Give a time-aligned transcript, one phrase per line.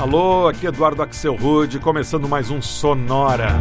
[0.00, 3.58] Alô, aqui é Eduardo Axel Rude, começando mais um Sonora.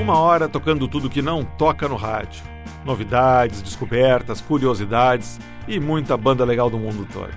[0.00, 2.44] Uma hora tocando tudo que não toca no rádio.
[2.84, 7.32] Novidades, descobertas, curiosidades e muita banda legal do mundo todo.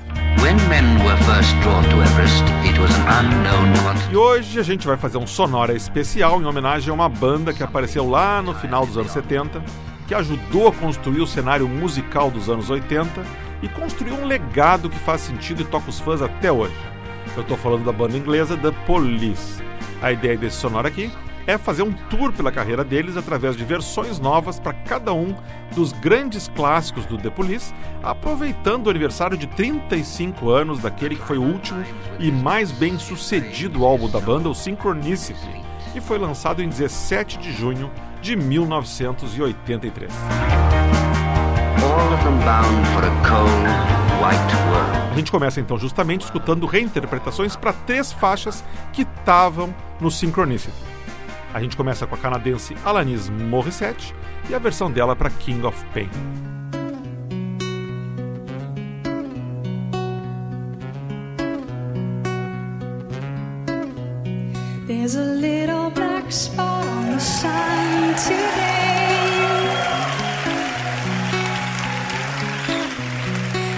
[4.12, 7.64] E hoje a gente vai fazer um Sonora especial em homenagem a uma banda que
[7.64, 9.64] apareceu lá no final dos anos 70
[10.14, 13.26] que ajudou a construir o cenário musical dos anos 80
[13.64, 16.76] e construiu um legado que faz sentido e toca os fãs até hoje.
[17.36, 19.64] Eu estou falando da banda inglesa The Police.
[20.04, 21.12] A ideia desse sonoro aqui
[21.48, 25.34] é fazer um tour pela carreira deles através de versões novas para cada um
[25.76, 27.74] dos grandes clássicos do The Police,
[28.04, 31.84] aproveitando o aniversário de 35 anos daquele que foi o último
[32.20, 35.64] e mais bem sucedido álbum da banda, o Synchronicity,
[35.96, 37.90] e foi lançado em 17 de junho
[38.24, 40.10] de 1983.
[45.12, 48.64] A gente começa então justamente escutando reinterpretações para três faixas
[48.94, 50.74] que estavam no Synchronicity.
[51.54, 54.16] A gente começa com a canadense Alanis Morissette
[54.50, 56.10] e a versão dela para King of Pain.
[64.88, 68.74] There's a little black spot on the sun today.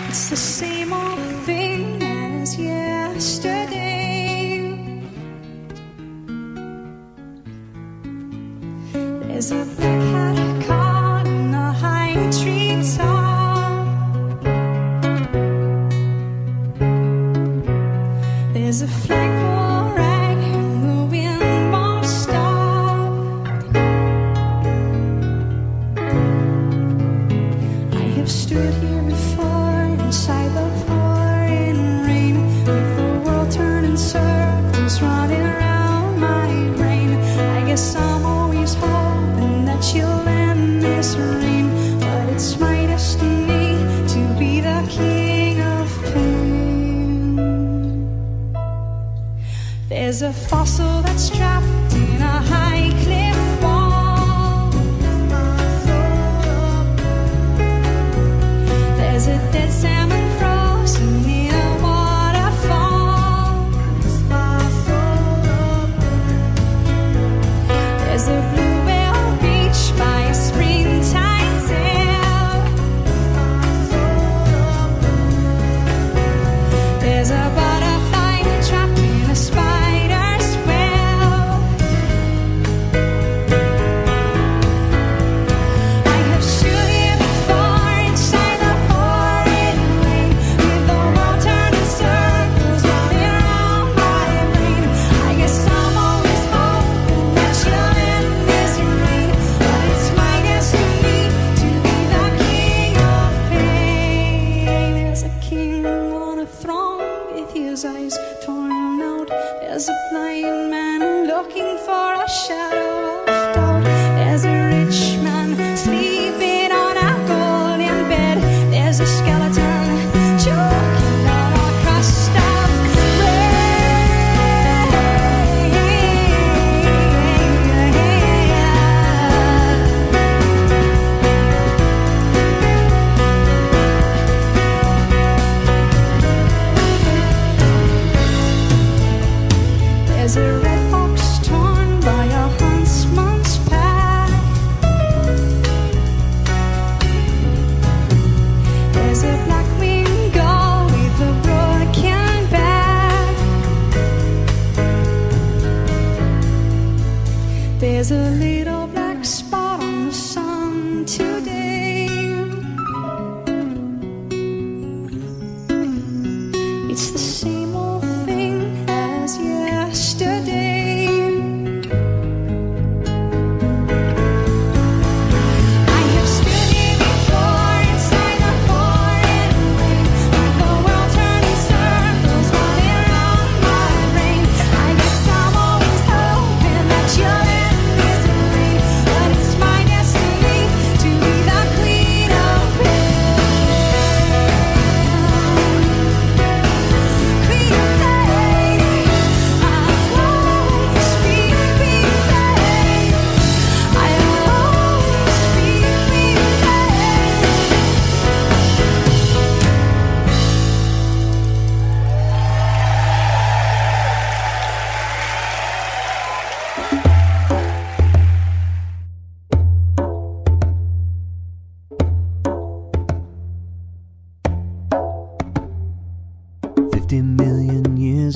[0.07, 3.81] It's the same old thing as yesterday.
[8.93, 10.44] There's a black hat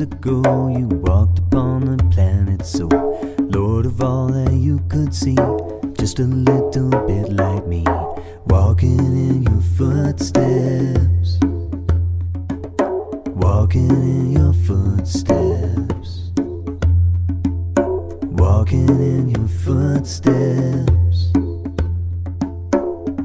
[0.01, 2.88] ago, you walked upon the planet so
[3.39, 5.36] Lord of all that you could see,
[5.98, 7.83] just a little bit like me,
[8.45, 11.39] walking in your footsteps,
[13.36, 16.31] walking in your footsteps,
[18.24, 21.31] walking in your footsteps,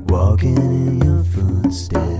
[0.08, 2.13] walking in your footsteps.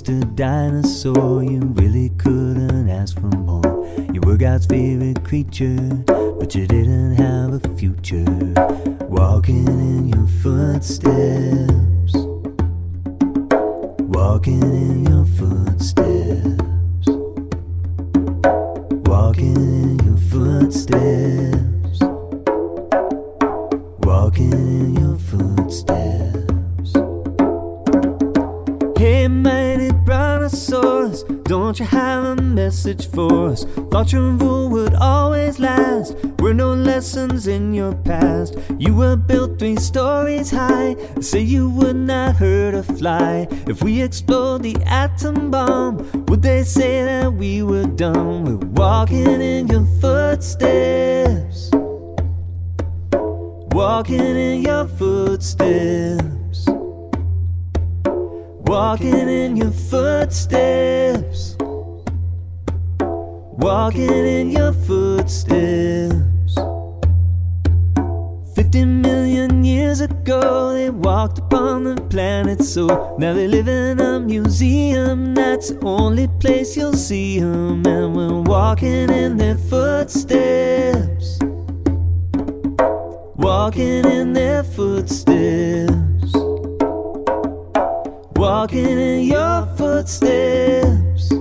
[0.00, 0.34] Mr.
[0.34, 3.86] Dinosaur, you really couldn't ask for more.
[4.14, 5.76] You were God's favorite creature,
[6.06, 8.24] but you didn't have a future.
[9.10, 11.70] Walking in your footsteps,
[70.24, 72.62] they walked upon the planet.
[72.62, 75.34] So now they live in a museum.
[75.34, 77.86] That's the only place you'll see them.
[77.86, 81.38] And we're walking in their footsteps.
[83.36, 86.34] Walking in their footsteps.
[88.36, 91.32] Walking in your footsteps.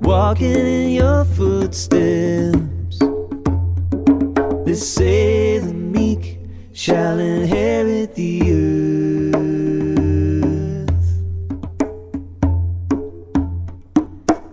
[0.00, 2.98] Walking in your footsteps.
[4.64, 5.58] They say
[6.76, 9.32] shall inherit the earth.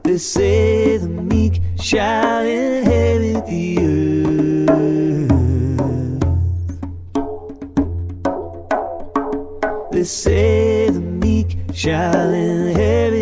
[0.03, 4.71] They say the meek shall inherit the earth.
[9.91, 13.12] They say the meek shall inherit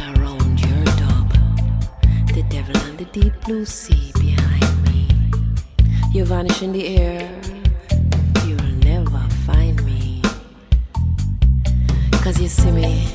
[0.00, 1.28] around your dub.
[2.34, 5.08] The devil and the deep blue sea behind me.
[6.12, 7.28] You vanish in the air.
[8.46, 10.22] You'll never find me.
[12.22, 13.06] Cause you see me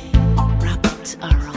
[0.62, 1.57] wrapped around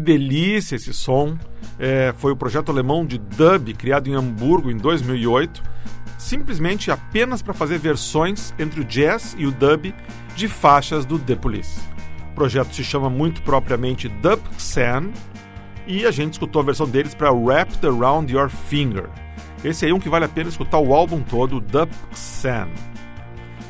[0.00, 1.36] Que delícia esse som!
[1.78, 5.62] É, foi o projeto alemão de dub criado em Hamburgo em 2008,
[6.16, 9.94] simplesmente apenas para fazer versões entre o jazz e o dub
[10.34, 11.82] de faixas do The Police.
[12.32, 15.10] O projeto se chama muito propriamente Dub Xan
[15.86, 19.10] e a gente escutou a versão deles para Wrapped Around Your Finger.
[19.62, 22.68] Esse aí é um que vale a pena escutar o álbum todo, Dub Xan.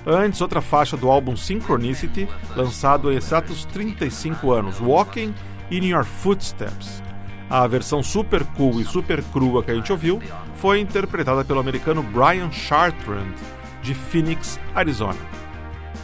[0.07, 5.35] Antes, outra faixa do álbum Synchronicity, lançado há exatos 35 anos, Walking
[5.71, 7.03] in Your Footsteps.
[7.49, 10.21] A versão super cool e super crua que a gente ouviu
[10.57, 13.35] foi interpretada pelo americano Brian Chartrand,
[13.83, 15.19] de Phoenix, Arizona.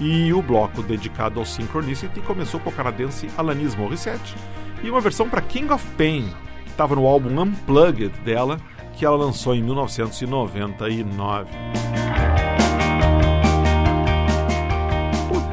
[0.01, 4.35] E o bloco dedicado ao Synchronicity começou com a canadense Alanis Morissette
[4.83, 6.33] e uma versão para King of Pain,
[6.65, 8.59] que estava no álbum Unplugged dela,
[8.95, 11.51] que ela lançou em 1999.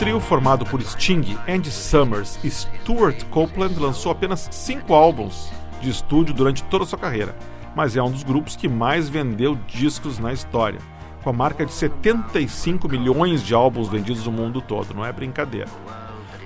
[0.03, 6.33] Trio formado por Sting, Andy Summers e Stuart Copeland lançou apenas cinco álbuns de estúdio
[6.33, 7.33] durante toda a sua carreira,
[7.73, 10.81] mas é um dos grupos que mais vendeu discos na história,
[11.23, 15.69] com a marca de 75 milhões de álbuns vendidos no mundo todo, não é brincadeira.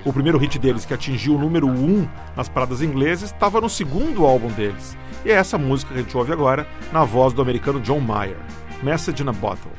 [0.04, 4.24] O primeiro hit deles, que atingiu o número 1 nas paradas inglesas, estava no segundo
[4.24, 4.96] álbum deles.
[5.24, 8.38] E é essa música que a gente ouve agora, na voz do americano John Mayer,
[8.84, 9.72] Message in a Bottle.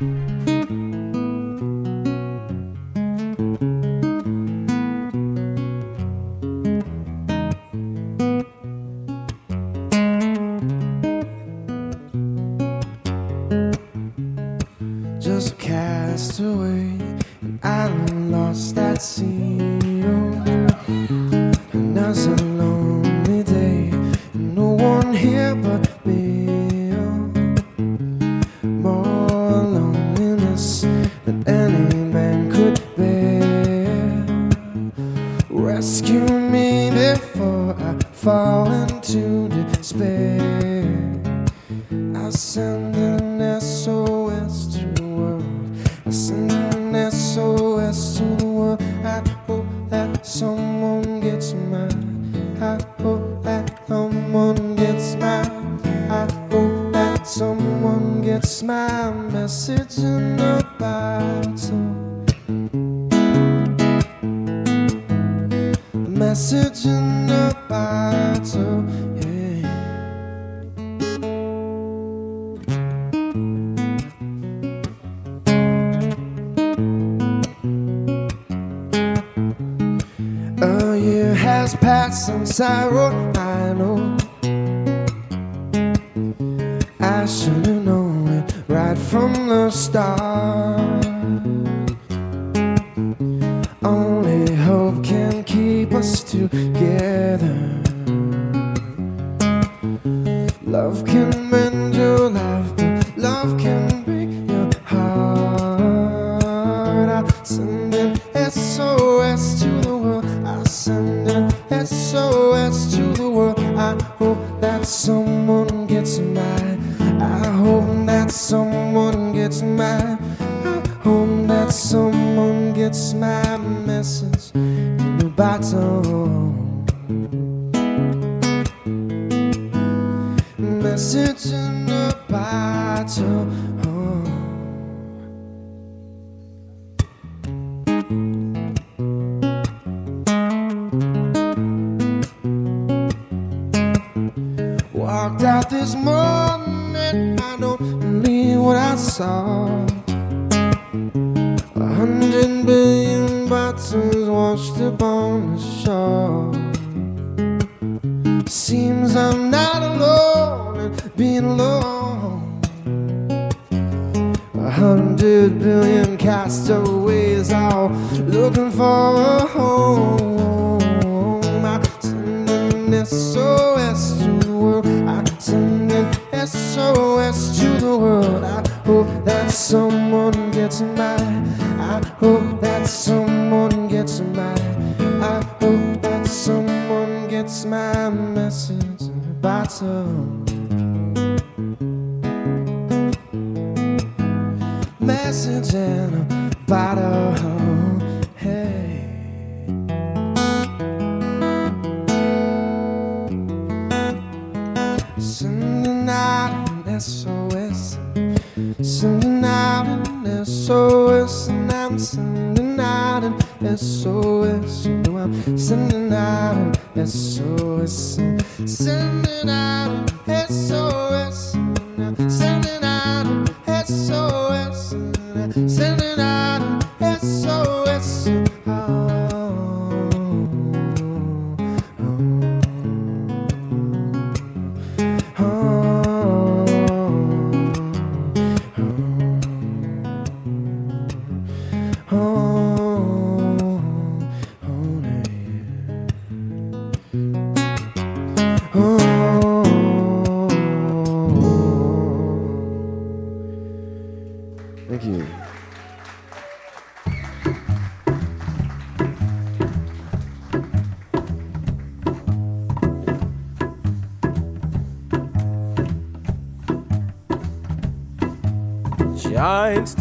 [114.89, 116.79] Someone gets mine.
[117.21, 118.68] I hope that someone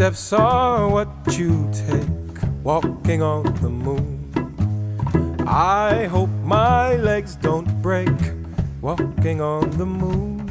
[0.08, 4.32] Steps are what you take walking on the moon.
[5.46, 8.18] I hope my legs don't break
[8.80, 10.48] walking on the moon.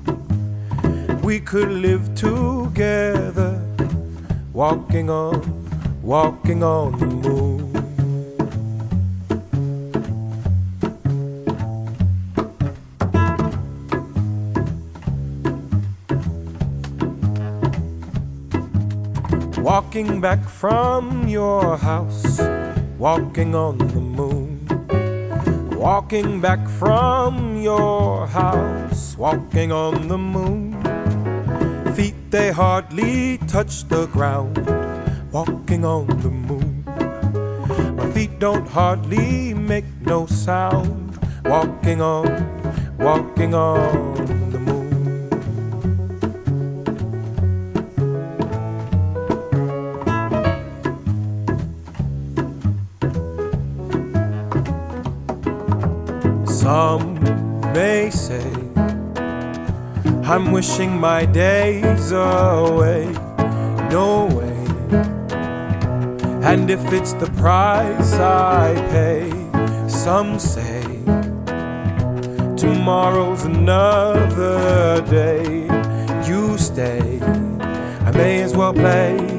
[1.24, 3.60] We could live together
[4.54, 5.42] walking on,
[6.04, 7.49] walking on the moon.
[20.00, 22.40] Walking back from your house,
[22.98, 24.66] walking on the moon.
[25.76, 30.72] Walking back from your house, walking on the moon.
[31.96, 34.66] Feet they hardly touch the ground,
[35.34, 36.86] walking on the moon.
[37.98, 42.26] My feet don't hardly make no sound, walking on,
[42.98, 44.39] walking on
[56.70, 57.16] Some
[57.74, 58.52] may say
[60.32, 63.06] I'm wishing my days away.
[63.90, 64.60] No way.
[66.50, 69.32] And if it's the price I pay,
[69.90, 70.84] some say
[72.56, 75.66] Tomorrow's another day.
[76.28, 77.20] You stay,
[78.08, 79.39] I may as well play.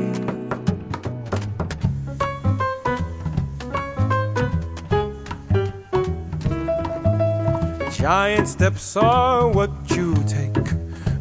[8.10, 10.66] Giant steps are what you take,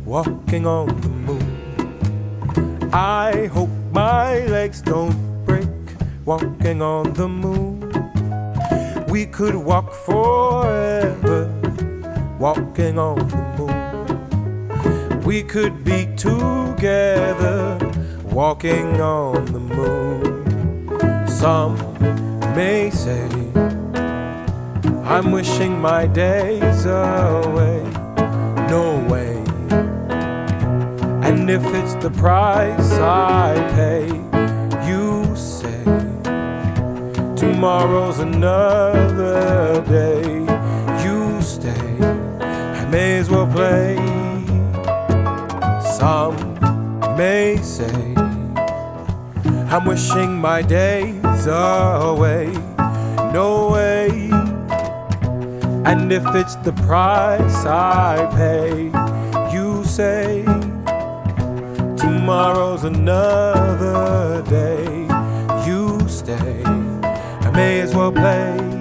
[0.06, 2.90] walking on the moon.
[2.92, 5.70] I hope my legs don't break,
[6.26, 7.92] walking on the moon.
[9.08, 11.46] We could walk forever,
[12.40, 15.22] walking on the moon.
[15.22, 17.78] We could be together,
[18.24, 21.28] walking on the moon.
[21.28, 21.78] Some
[22.56, 23.39] may say,
[25.12, 27.82] I'm wishing my days away.
[28.70, 29.38] No way.
[31.28, 34.06] And if it's the price I pay,
[34.88, 35.84] you say,
[37.36, 40.22] tomorrow's another day.
[41.04, 41.88] You stay,
[42.40, 43.96] I may as well play.
[45.98, 46.38] Some
[47.18, 48.14] may say,
[49.72, 52.54] I'm wishing my days away.
[53.34, 53.89] No way.
[55.90, 58.92] And if it's the price I pay,
[59.52, 60.44] you say,
[61.98, 65.08] tomorrow's another day.
[65.66, 68.79] You stay, I may as well play.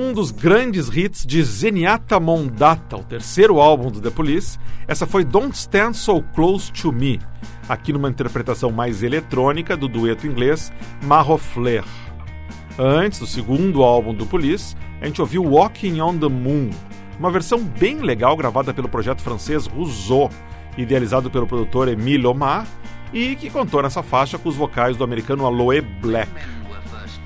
[0.00, 4.56] Um dos grandes hits de Zenyatta Mondatta, o terceiro álbum do The Police,
[4.86, 7.20] essa foi Don't Stand So Close to Me,
[7.68, 11.82] aqui numa interpretação mais eletrônica do dueto inglês Marro Flair.
[12.78, 16.70] Antes do segundo álbum do Police, a gente ouviu Walking on the Moon,
[17.18, 20.30] uma versão bem legal gravada pelo projeto francês Rousseau,
[20.76, 22.68] idealizado pelo produtor Emile Omar,
[23.12, 26.30] e que contou nessa faixa com os vocais do americano Aloe Black.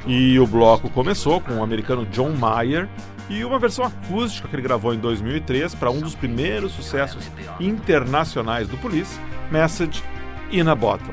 [0.06, 2.88] E o bloco começou com o americano John Mayer
[3.28, 8.66] e uma versão acústica que ele gravou em 2003 para um dos primeiros sucessos internacionais
[8.66, 9.18] do Police,
[9.50, 10.02] Message
[10.50, 11.08] in a Bottle.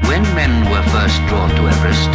[1.67, 2.10] Everest.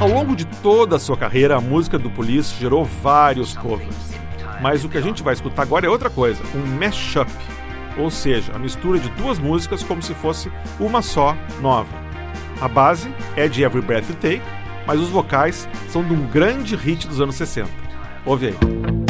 [0.00, 4.14] Ao longo de toda a sua carreira, a música do Police gerou vários covers.
[4.60, 7.30] Mas o que a gente vai escutar agora é outra coisa, um mashup,
[7.98, 12.06] ou seja, a mistura de duas músicas como se fosse uma só nova.
[12.60, 14.42] A base é de Every Breath You Take,
[14.86, 17.68] mas os vocais são de um grande hit dos anos 60.
[18.24, 19.05] Ouve aí.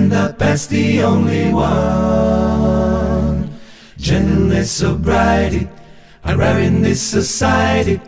[0.00, 2.80] End up as the only one.
[3.98, 5.68] Gentleness, sobriety
[6.24, 8.00] are rare in this society,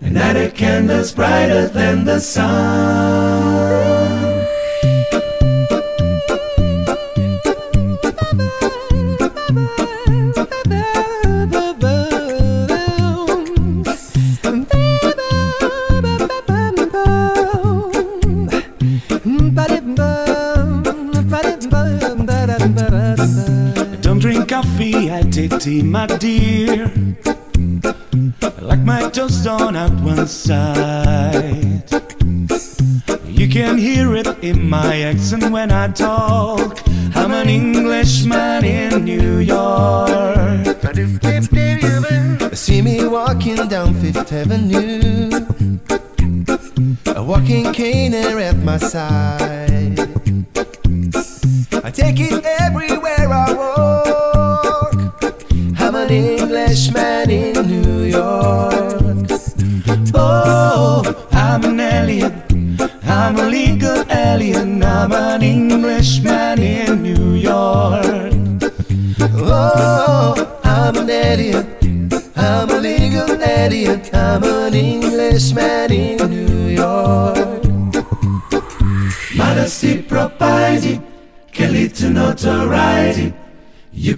[0.00, 3.53] and that a candle's brighter than the sun.
[25.64, 26.92] Tea, my dear.
[28.60, 31.82] Like my toast on out one side.
[33.24, 36.82] You can hear it in my accent when I talk.
[37.14, 40.66] I'm an Englishman in New York.
[42.52, 45.30] See me walking down Fifth Avenue,
[47.06, 49.93] a walking cane at my side.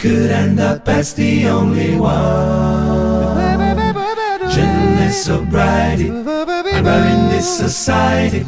[0.06, 3.38] Could end up as the only one.
[4.54, 8.44] Gentleness, sobriety, I'm in this society.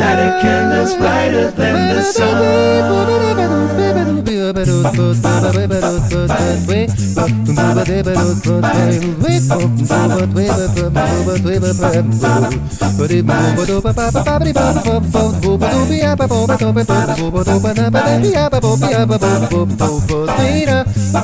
[0.00, 2.02] Not a candle's brighter than the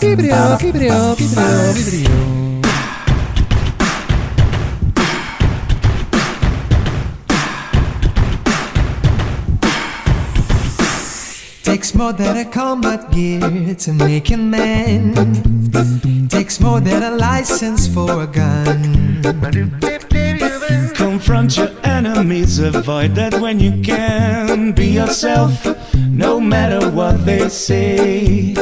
[0.00, 2.41] Vibrião, vibrião, vibrião, vibrião.
[11.82, 15.14] Takes more than a combat gear to make a man.
[16.28, 19.20] Takes more than a license for a gun.
[20.94, 24.70] Confront your enemies, avoid that when you can.
[24.70, 25.66] Be yourself,
[26.08, 28.54] no matter what they say.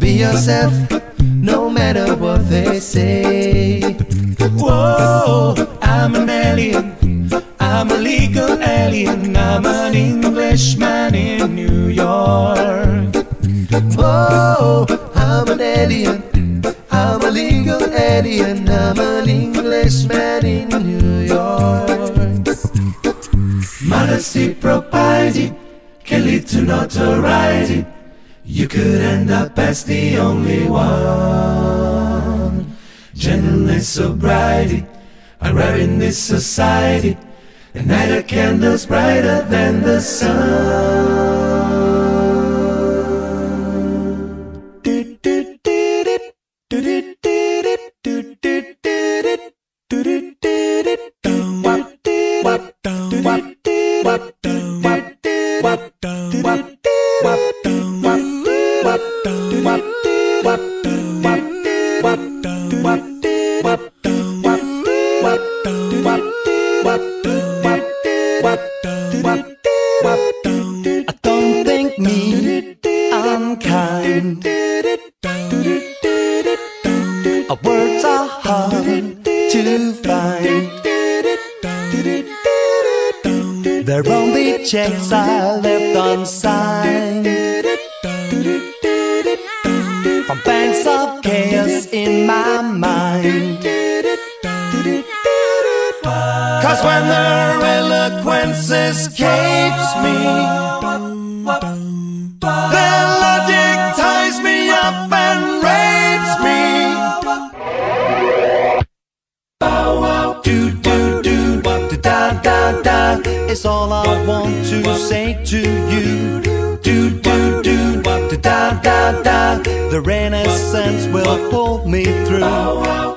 [0.00, 0.74] Be yourself,
[1.20, 3.94] no matter what they say.
[4.58, 7.01] Whoa, I'm an alien.
[7.72, 9.34] I'm a legal alien.
[9.34, 13.16] I'm an Englishman in New York.
[13.98, 16.22] Oh, I'm an alien.
[16.90, 18.68] I'm a legal alien.
[18.68, 22.46] I'm an Englishman in New York.
[23.82, 25.54] Modesty, propriety
[26.04, 27.86] can lead to notoriety.
[28.44, 31.06] You could end up as the only one.
[33.14, 34.84] Gentleness, sobriety
[35.40, 37.16] are rare in this society.
[37.74, 41.91] And night a candle's brighter than the sun.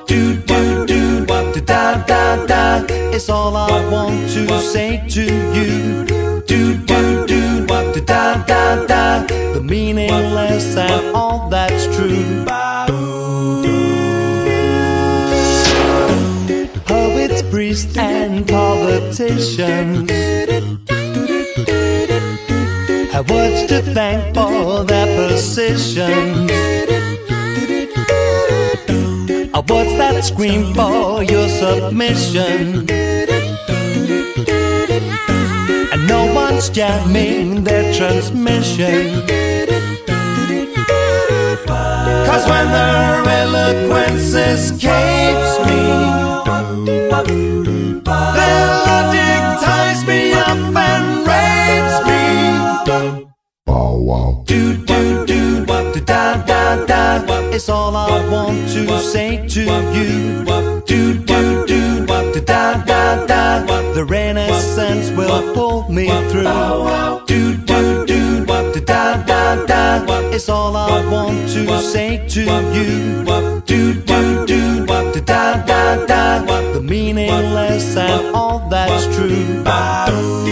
[0.06, 2.84] Do do do da da da.
[3.14, 5.22] It's all I want to say to
[5.56, 6.04] you.
[6.46, 7.66] Do do do do
[8.00, 9.26] da da da.
[9.54, 12.44] The meaningless and all that's true.
[16.84, 20.10] Poets, priests, and politicians
[23.12, 26.95] have words to thank for their position.
[30.22, 32.86] Scream for your submission.
[35.92, 39.26] And no one's jamming their transmission.
[42.26, 45.82] Cause when their eloquence escapes me,
[48.38, 50.72] their logic ties me up
[57.56, 60.44] It's all I want to say to you.
[60.84, 62.06] Do, do, do, do,
[62.44, 63.92] da, da, da.
[63.94, 66.42] The Renaissance will pull me through.
[67.24, 70.04] Do, do, do, do, da, da, da.
[70.34, 72.42] It's all I want to say to
[72.74, 73.24] you.
[73.64, 74.86] Do, do, do, do,
[75.22, 76.72] da, da, da.
[76.74, 80.45] The meaningless and all that's true.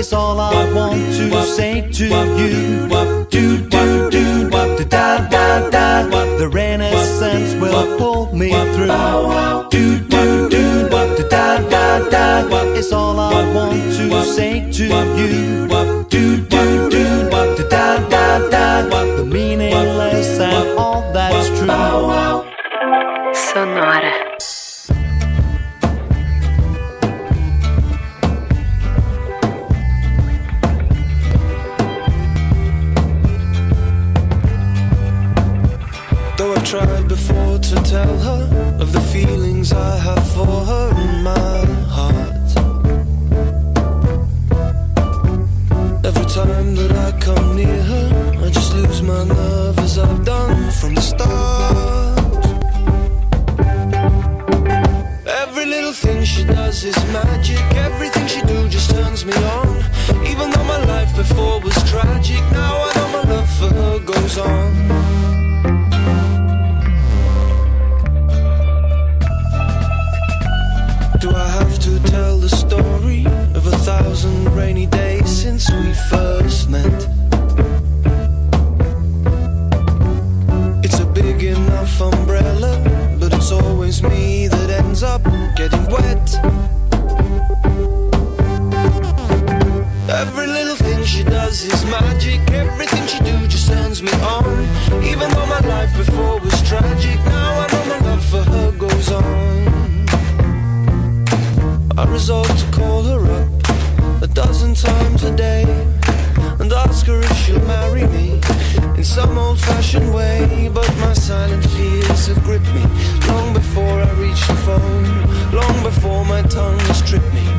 [0.00, 2.88] It's all I want to say to you.
[3.28, 6.08] Do, do, do, da, da, da.
[6.38, 8.86] The Renaissance will pull me through.
[9.68, 12.48] Do, do, do, da, da, da.
[12.78, 14.84] It's all I want to say to
[15.20, 15.68] you.
[16.08, 17.28] Do, do, do,
[17.68, 19.16] da, da, da.
[19.18, 21.68] The meaningless and all that's true.
[23.34, 24.39] Sonora.
[37.90, 41.58] Tell her of the feelings I have for her in my
[41.96, 42.48] heart.
[46.04, 48.08] Every time that I come near her,
[48.44, 52.44] I just lose my nerve as I've done from the start.
[55.42, 57.64] Every little thing she does is magic.
[57.88, 59.68] Everything she do just turns me on.
[60.30, 64.38] Even though my life before was tragic, now I know my love for her goes
[64.38, 65.29] on.
[74.20, 77.08] Thousand rainy days since we first met?
[80.84, 85.24] It's a big enough umbrella, but it's always me that ends up
[85.56, 86.26] getting wet.
[90.10, 92.40] Every little thing she does is magic.
[92.50, 94.44] Everything she do just turns me on.
[95.02, 99.12] Even though my life before was tragic, now I know my love for her goes
[99.12, 99.60] on.
[101.96, 103.29] I resolve to call her
[104.82, 105.64] times a day
[106.58, 108.40] and ask her if she'll marry me
[108.96, 110.70] in some old fashioned way.
[110.72, 112.84] But my silent fears have gripped me
[113.28, 117.49] long before I reach the phone, long before my tongue has tripped me.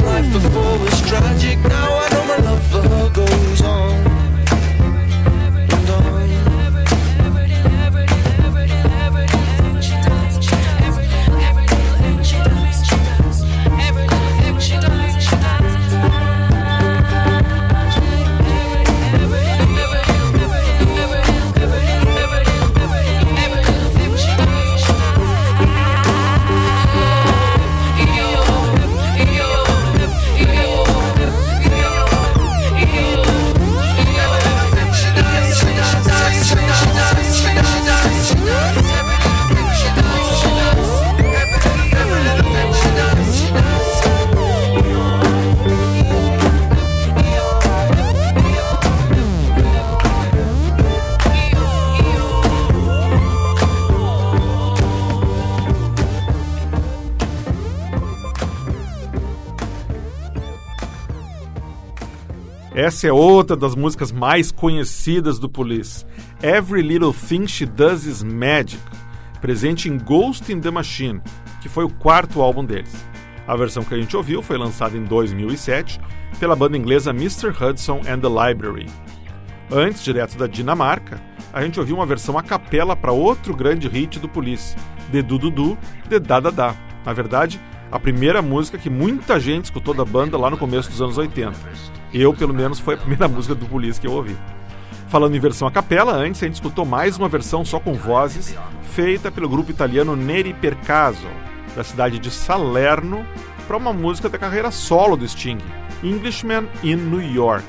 [0.00, 2.15] Life before was tragic, now I
[62.96, 66.06] Essa é outra das músicas mais conhecidas do Police.
[66.42, 68.82] Every Little Thing She Does Is Magic,
[69.38, 71.20] presente em Ghost in the Machine,
[71.60, 73.06] que foi o quarto álbum deles.
[73.46, 76.00] A versão que a gente ouviu foi lançada em 2007
[76.40, 77.48] pela banda inglesa Mr.
[77.48, 78.86] Hudson and the Library.
[79.70, 81.20] Antes, direto da Dinamarca,
[81.52, 84.74] a gente ouviu uma versão a capela para outro grande hit do Police,
[85.12, 85.78] The Du Du Du,
[86.08, 86.74] The Da Da Da.
[87.04, 87.60] Na verdade,
[87.90, 91.54] a primeira música que muita gente escutou da banda lá no começo dos anos 80.
[92.12, 94.36] Eu, pelo menos, foi a primeira música do Police que eu ouvi.
[95.08, 98.56] Falando em versão a capela, antes a gente escutou mais uma versão só com vozes,
[98.92, 101.28] feita pelo grupo italiano Neri Per Caso,
[101.76, 103.24] da cidade de Salerno,
[103.68, 105.58] para uma música da carreira solo do Sting,
[106.02, 107.64] Englishman in New York.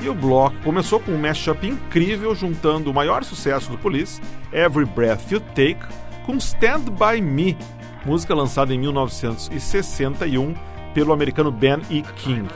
[0.00, 4.20] E o bloco começou com um mashup incrível juntando o maior sucesso do Police,
[4.52, 5.80] Every Breath You Take,
[6.26, 7.56] com Stand By Me,
[8.04, 10.54] música lançada em 1961
[10.94, 12.02] pelo americano Ben E.
[12.02, 12.48] King.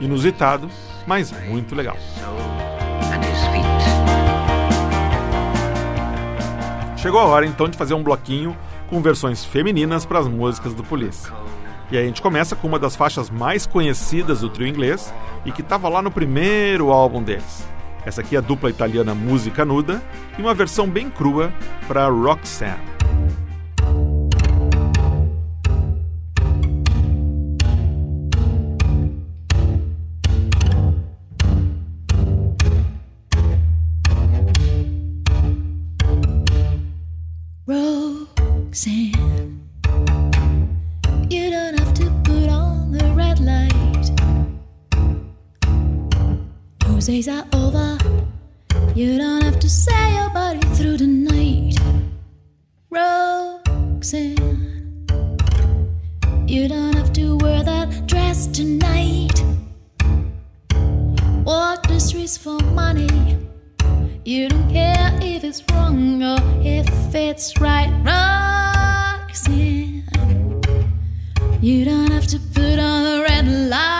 [0.00, 0.68] Inusitado,
[1.06, 1.96] mas muito legal.
[6.96, 8.56] Chegou a hora então de fazer um bloquinho
[8.90, 11.30] com versões femininas para as músicas do Police.
[11.90, 15.14] E aí a gente começa com uma das faixas mais conhecidas do trio inglês
[15.46, 17.66] e que estava lá no primeiro álbum deles.
[18.04, 20.02] Essa aqui é a dupla italiana Música Nuda
[20.36, 21.52] e uma versão bem crua
[21.86, 22.97] para Roxanne.
[38.78, 39.60] Roxanne.
[41.28, 44.06] You don't have to put on the red light.
[46.86, 47.98] Those days are over.
[48.94, 51.74] You don't have to say your body through the night.
[52.88, 54.36] Roxanne.
[56.46, 59.42] You don't have to wear that dress tonight.
[61.44, 63.38] Walk the streets for money.
[64.24, 67.90] You don't care if it's wrong or if it's right.
[68.04, 68.37] Wrong.
[71.68, 73.97] You don't have to put on the red light.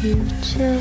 [0.00, 0.77] future.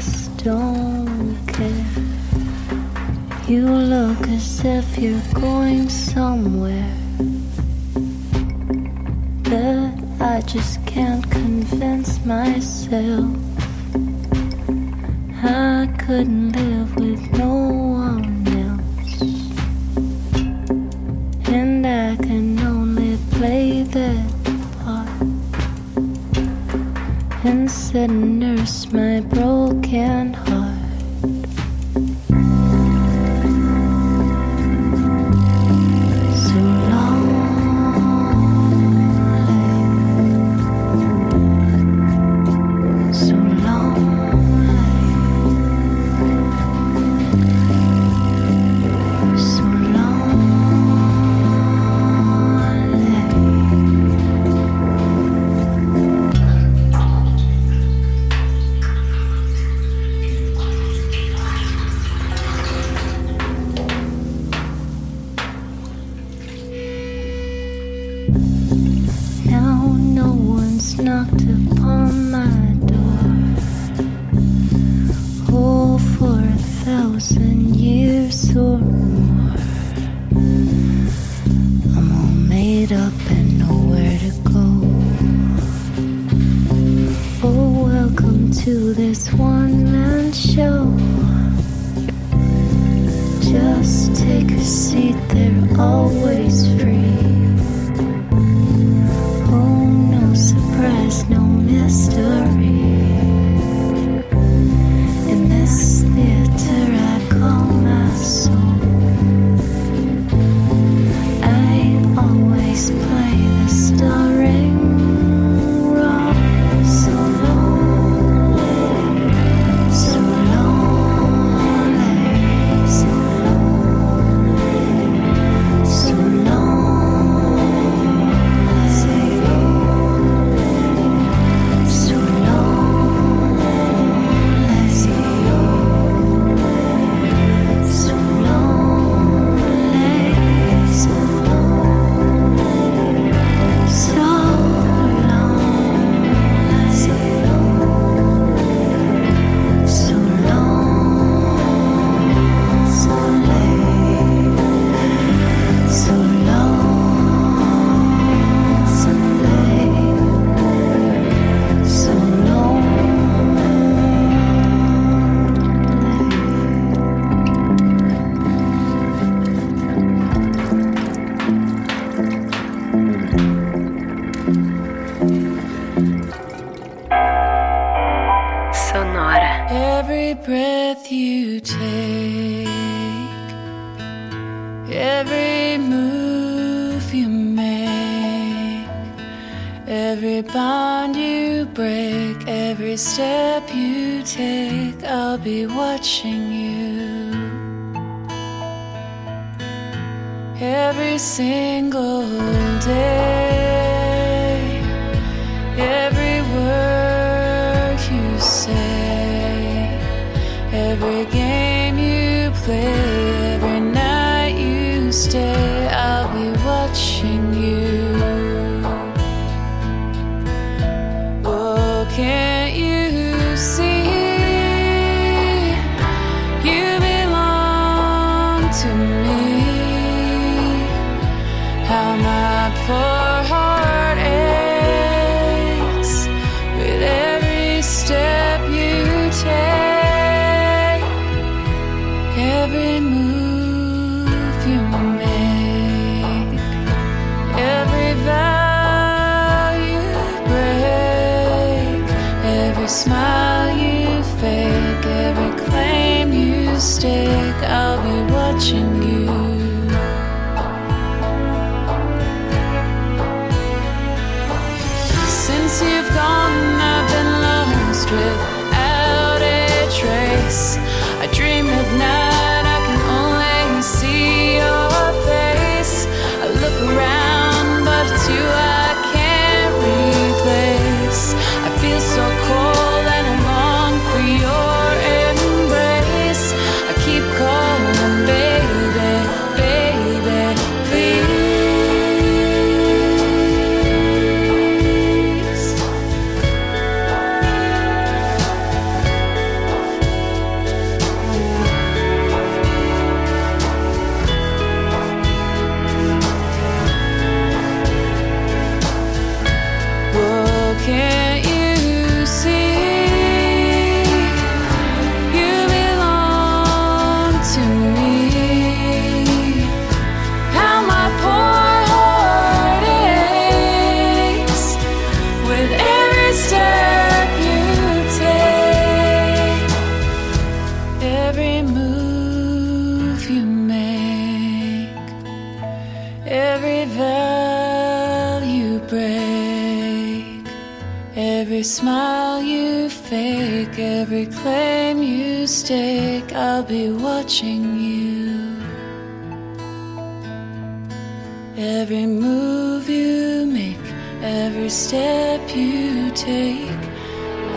[354.87, 356.71] step you take,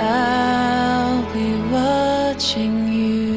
[0.01, 3.31] I'll be watching you.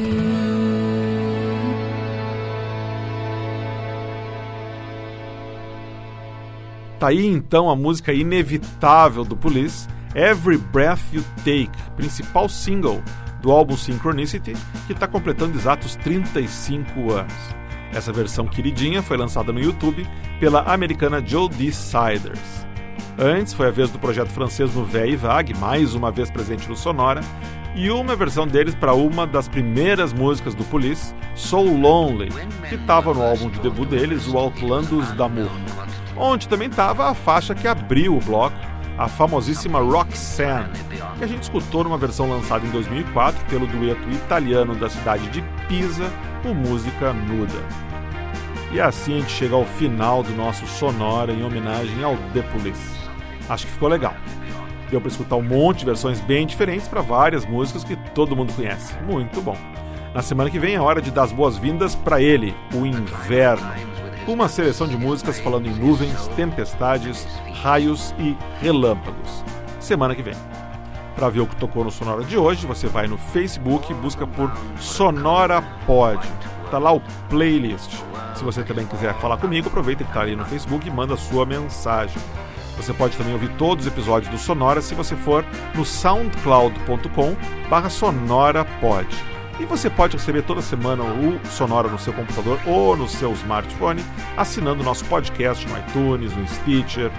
[6.98, 13.00] Tá aí então a música inevitável do Police, Every Breath You Take, principal single
[13.40, 14.54] do álbum Synchronicity,
[14.88, 17.34] que está completando exatos 35 anos.
[17.92, 20.04] Essa versão queridinha foi lançada no YouTube
[20.40, 22.64] pela americana Jodie Siders.
[23.18, 26.76] Antes foi a vez do projeto francês no Véi Vague, mais uma vez presente no
[26.76, 27.20] Sonora,
[27.72, 32.30] e uma versão deles para uma das primeiras músicas do Police, So Lonely,
[32.68, 35.50] que estava no álbum de debut deles, o Outlandos d'Amour,
[36.16, 38.56] onde também estava a faixa que abriu o bloco,
[38.98, 40.70] a famosíssima Roxanne,
[41.16, 45.40] que a gente escutou numa versão lançada em 2004 pelo dueto italiano da cidade de
[45.68, 46.10] Pisa,
[46.44, 47.62] o Música Nuda.
[48.72, 53.03] E assim a gente chega ao final do nosso Sonora em homenagem ao The Police.
[53.48, 54.14] Acho que ficou legal.
[54.90, 58.52] Deu para escutar um monte de versões bem diferentes para várias músicas que todo mundo
[58.52, 58.94] conhece.
[59.02, 59.56] Muito bom.
[60.14, 63.68] Na semana que vem é hora de dar as boas-vindas para ele, o Inverno.
[64.26, 67.26] Uma seleção de músicas falando em nuvens, tempestades,
[67.62, 69.44] raios e relâmpagos.
[69.80, 70.34] Semana que vem.
[71.14, 74.26] Para ver o que tocou no Sonora de hoje, você vai no Facebook e busca
[74.26, 76.26] por Sonora Pod.
[76.70, 77.92] Tá lá o playlist.
[78.34, 81.44] Se você também quiser falar comigo, aproveita que está ali no Facebook e manda sua
[81.44, 82.20] mensagem.
[82.76, 85.44] Você pode também ouvir todos os episódios do Sonora se você for
[85.74, 87.36] no soundcloud.com
[87.68, 89.08] barra sonorapod.
[89.60, 94.04] E você pode receber toda semana o Sonora no seu computador ou no seu smartphone,
[94.36, 97.10] assinando o nosso podcast no iTunes, no Stitcher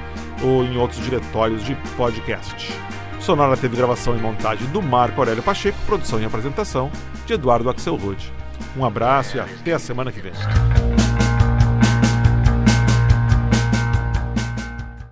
[0.43, 2.73] ou em outros diretórios de podcast.
[3.19, 6.91] Sonora teve gravação e montagem do Marco Aurélio Pacheco, produção e apresentação
[7.25, 8.31] de Eduardo Axel Rude.
[8.77, 10.33] Um abraço e até a semana que vem.